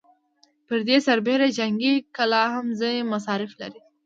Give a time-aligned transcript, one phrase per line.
[0.67, 3.81] پر دې سربېره جنګي کلا هم ځينې مصارف لري.